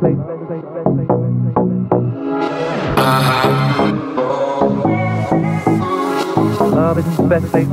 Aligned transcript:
Love 0.00 0.10
is 6.98 7.16
the 7.16 7.26
best 7.28 7.46
place. 7.50 7.68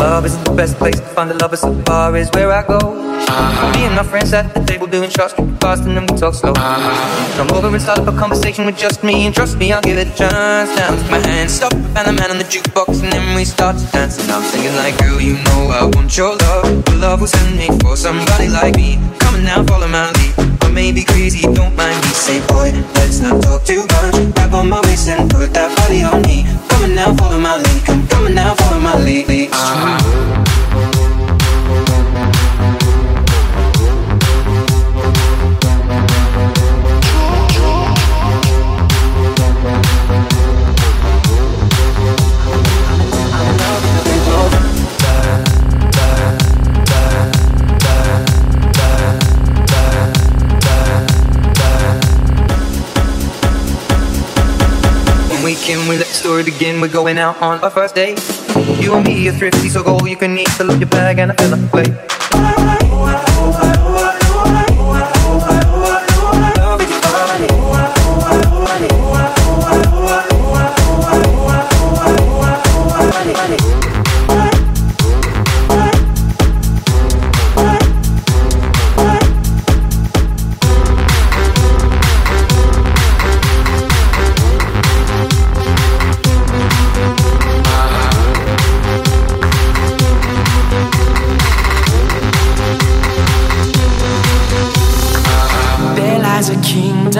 Love 0.00 0.24
is 0.24 0.38
the 0.44 0.52
best 0.54 0.76
place 0.76 1.00
to 1.00 1.06
find 1.06 1.30
a 1.32 1.34
lover. 1.34 1.56
So 1.56 1.74
far 1.82 2.16
is 2.16 2.30
where 2.32 2.52
I 2.52 2.64
go. 2.64 3.09
Uh-huh. 3.30 3.78
Me 3.78 3.86
and 3.86 3.94
my 3.94 4.02
friends 4.02 4.32
at 4.32 4.52
the 4.54 4.60
table 4.64 4.86
doing 4.86 5.08
shots, 5.10 5.34
drinking 5.34 5.58
fast, 5.58 5.84
and 5.84 5.96
then 5.96 6.06
we 6.06 6.18
talk 6.18 6.34
slow. 6.34 6.52
Uh-huh. 6.52 7.36
Come 7.36 7.56
over 7.56 7.68
and 7.68 7.80
start 7.80 8.00
up 8.00 8.08
a 8.12 8.16
conversation 8.18 8.66
with 8.66 8.76
just 8.76 9.04
me, 9.04 9.26
and 9.26 9.34
trust 9.34 9.56
me, 9.58 9.72
I'll 9.72 9.82
give 9.82 9.98
it 9.98 10.08
a 10.08 10.16
chance. 10.16 10.68
Now 10.76 10.90
take 10.90 11.10
my 11.10 11.18
hand, 11.18 11.50
stop, 11.50 11.72
and 11.72 12.04
the 12.08 12.12
man 12.12 12.30
on 12.30 12.38
the 12.38 12.44
jukebox, 12.44 13.02
and 13.02 13.12
then 13.12 13.36
we 13.36 13.44
start 13.44 13.76
to 13.78 13.86
dance. 13.92 14.18
And 14.18 14.30
I'm 14.30 14.42
singing 14.42 14.74
like, 14.76 14.98
girl, 14.98 15.20
you 15.20 15.34
know 15.46 15.70
I 15.70 15.84
want 15.94 16.16
your 16.16 16.34
love. 16.36 16.88
Your 16.88 16.98
love 16.98 17.20
was 17.20 17.30
sent 17.30 17.56
me 17.56 17.68
for 17.78 17.96
somebody 17.96 18.48
like 18.48 18.74
me. 18.74 18.98
Come 19.20 19.36
on 19.36 19.44
now, 19.44 19.64
follow 19.64 19.86
my 19.86 20.10
lead. 20.10 20.34
I 20.62 20.68
may 20.72 20.92
be 20.92 21.04
crazy, 21.04 21.42
don't 21.42 21.74
mind 21.76 21.98
me. 22.02 22.10
Say, 22.10 22.40
boy, 22.46 22.70
let's 22.94 23.20
not 23.20 23.42
talk 23.42 23.64
too 23.64 23.86
much. 23.86 24.34
Grab 24.34 24.54
on 24.54 24.68
my 24.68 24.80
waist 24.82 25.08
and 25.08 25.30
put 25.30 25.54
that 25.54 25.70
body 25.78 26.02
on 26.02 26.19
weekend, 55.60 55.88
we 55.88 55.96
let 55.96 56.06
the 56.06 56.14
story 56.14 56.42
begin. 56.42 56.80
We're 56.80 56.88
going 56.88 57.18
out 57.18 57.40
on 57.42 57.60
our 57.60 57.70
first 57.70 57.94
date. 57.94 58.18
You 58.80 58.94
and 58.94 59.06
me 59.06 59.28
are 59.28 59.32
thrifty, 59.32 59.68
so 59.68 59.82
go 59.82 59.98
you 60.06 60.16
can 60.16 60.38
eat. 60.38 60.48
Fill 60.50 60.70
up 60.70 60.80
your 60.80 60.88
bag 60.88 61.18
and 61.18 61.32
I 61.32 61.34
fill 61.34 61.54
up 61.54 61.60
the 61.70 62.10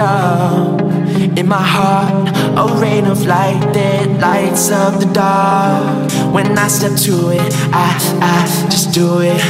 plate. 0.01 1.37
In 1.37 1.47
my 1.47 1.61
heart, 1.61 2.29
a 2.57 2.81
rain 2.81 3.05
of 3.05 3.25
light 3.25 3.61
that 3.73 4.19
lights 4.19 4.71
up 4.71 4.99
the 4.99 5.11
dark. 5.13 6.11
When 6.33 6.57
I 6.57 6.67
step 6.67 6.95
to 7.07 7.29
it, 7.29 7.53
I, 7.73 7.87
I 8.21 8.69
just 8.69 8.93
do 8.93 9.21
it. 9.21 9.41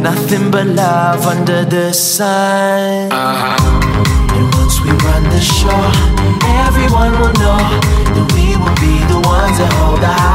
Nothing 0.00 0.50
but 0.50 0.66
love 0.66 1.26
under 1.26 1.64
the 1.64 1.92
sun. 1.92 3.12
Uh-huh. 3.12 4.36
And 4.36 4.46
once 4.54 4.80
we 4.84 4.90
run 4.90 5.24
the 5.24 5.40
show, 5.40 5.82
everyone 6.66 7.12
will 7.20 7.36
know 7.44 7.62
that 8.14 8.26
we 8.34 8.46
will 8.60 8.76
be 8.86 8.94
the 9.12 9.20
ones 9.26 9.58
that 9.58 9.72
hold 9.78 10.00
the 10.00 10.14
truth. 10.14 10.25